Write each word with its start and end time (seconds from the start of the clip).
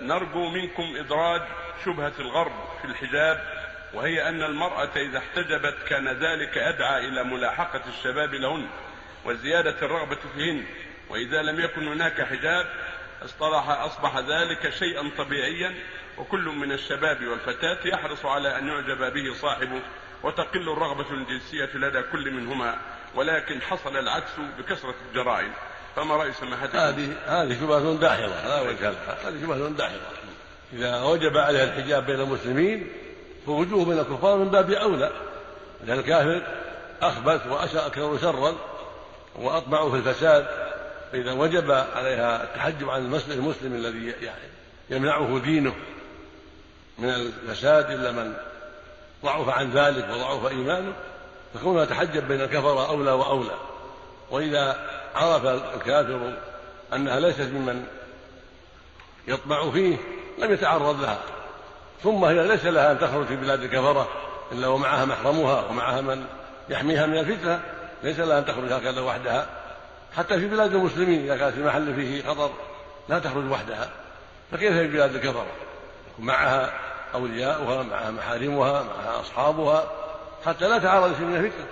نرجو 0.00 0.48
منكم 0.48 0.96
إدراج 0.96 1.42
شبهة 1.84 2.12
الغرب 2.18 2.52
في 2.82 2.84
الحجاب 2.84 3.66
وهي 3.94 4.28
أن 4.28 4.42
المرأة 4.42 4.90
إذا 4.96 5.18
احتجبت 5.18 5.76
كان 5.88 6.08
ذلك 6.08 6.58
أدعى 6.58 7.08
إلى 7.08 7.24
ملاحقة 7.24 7.82
الشباب 7.88 8.34
لهن 8.34 8.68
وزيادة 9.24 9.76
الرغبة 9.82 10.18
فيهن 10.34 10.64
وإذا 11.08 11.42
لم 11.42 11.60
يكن 11.60 11.88
هناك 11.88 12.22
حجاب 12.22 12.66
اصطلح 13.22 13.68
أصبح 13.68 14.18
ذلك 14.18 14.70
شيئا 14.70 15.10
طبيعيا 15.18 15.74
وكل 16.18 16.44
من 16.44 16.72
الشباب 16.72 17.26
والفتاة 17.26 17.78
يحرص 17.84 18.26
على 18.26 18.58
أن 18.58 18.68
يعجب 18.68 19.12
به 19.14 19.34
صاحبه 19.34 19.82
وتقل 20.22 20.68
الرغبة 20.68 21.10
الجنسية 21.10 21.70
لدى 21.74 22.02
كل 22.02 22.30
منهما 22.30 22.78
ولكن 23.14 23.62
حصل 23.62 23.96
العكس 23.96 24.32
بكثرة 24.58 24.94
الجرائم. 25.08 25.52
فما 25.96 26.16
رأي 26.16 26.32
سماحتكم؟ 26.32 26.78
هذه 26.78 27.12
هذه 27.26 27.60
شبهة 27.60 27.94
داحضة 27.94 28.48
لا 28.48 28.60
وجه 28.60 28.90
لها. 28.90 29.28
هذه 29.28 29.42
شبهة 29.42 29.68
داحضة. 29.68 30.00
إذا 30.72 31.02
وجب 31.02 31.36
عليها 31.36 31.64
الحجاب 31.64 32.06
بين 32.06 32.20
المسلمين 32.20 32.86
فوجوه 33.46 33.84
بين 33.84 33.98
الكفار 33.98 34.36
من 34.36 34.48
باب 34.48 34.70
أولى. 34.70 35.10
لأن 35.84 35.98
الكافر 35.98 36.42
أخبث 37.02 37.46
وأكثر 37.46 38.18
شرا 38.18 38.54
وأطمع 39.36 39.90
في 39.90 39.96
الفساد. 39.96 40.46
فإذا 41.12 41.32
وجب 41.32 41.70
عليها 41.70 42.42
التحجب 42.42 42.90
عن 42.90 43.00
المسلم 43.04 43.74
الذي 43.74 44.14
يمنعه 44.90 45.38
دينه 45.38 45.74
من 46.98 47.08
الفساد 47.08 47.90
إلا 47.90 48.12
من 48.12 48.34
ضعف 49.24 49.48
عن 49.48 49.70
ذلك 49.70 50.08
وضعف 50.10 50.46
إيمانه 50.46 50.92
فكونها 51.54 51.84
تحجب 51.84 52.28
بين 52.28 52.40
الكفرة 52.40 52.88
أولى 52.88 53.10
وأولى. 53.10 53.56
وإذا 54.30 54.95
عرف 55.14 55.46
الكافر 55.46 56.32
أنها 56.92 57.20
ليست 57.20 57.40
ممن 57.40 57.86
يطمع 59.28 59.70
فيه 59.70 59.96
لم 60.38 60.52
يتعرض 60.52 61.00
لها. 61.00 61.18
ثم 62.02 62.24
هي 62.24 62.48
ليس 62.48 62.64
لها 62.64 62.92
أن 62.92 62.98
تخرج 62.98 63.26
في 63.26 63.36
بلاد 63.36 63.62
الكفرة 63.62 64.08
إلا 64.52 64.68
ومعها 64.68 65.04
محرمها 65.04 65.66
ومعها 65.70 66.00
من 66.00 66.26
يحميها 66.68 67.06
من 67.06 67.18
الفتنة. 67.18 67.60
ليس 68.02 68.20
لها 68.20 68.38
أن 68.38 68.44
تخرج 68.44 68.72
هكذا 68.72 69.00
وحدها. 69.00 69.46
حتى 70.16 70.38
في 70.38 70.48
بلاد 70.48 70.74
المسلمين 70.74 71.24
إذا 71.24 71.36
كانت 71.36 71.54
في 71.54 71.62
محل 71.62 71.94
فيه 71.94 72.22
خطر 72.22 72.50
لا 73.08 73.18
تخرج 73.18 73.50
وحدها. 73.50 73.90
فكيف 74.52 74.72
في 74.72 74.86
بلاد 74.86 75.14
الكفرة؟ 75.14 75.46
معها 76.18 76.72
أولياؤها 77.14 77.82
معها 77.82 78.10
محارمها 78.10 78.82
معها 78.82 79.20
أصحابها 79.20 79.92
حتى 80.46 80.68
لا 80.68 80.78
تعرض 80.78 81.20
من 81.20 81.36
الفتنة. 81.36 81.66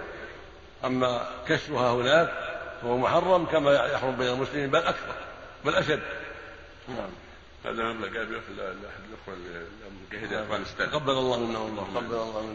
أما 0.84 1.20
كشفها 1.48 1.92
هناك 1.92 2.43
فهو 2.84 2.98
محرم 2.98 3.46
كما 3.46 3.72
يحرم 3.72 4.16
بين 4.16 4.28
المسلمين 4.28 4.70
بل 4.70 4.78
أكثر 4.78 5.14
بل 5.64 5.74
أشد. 5.74 6.02
نعم. 6.88 7.10
هذا 7.64 7.92
مبلغ 7.92 8.08
قال 8.08 8.36
احد 8.36 9.02
الأخوة 9.08 9.34
المجاهدين 10.12 10.38
أفغانستان. 10.38 10.90
تقبل 10.90 11.12
الله 11.12 11.38
منا 11.38 11.58
والله. 11.58 11.82
تقبل 11.94 12.14
الله 12.14 12.42
منا. 12.42 12.52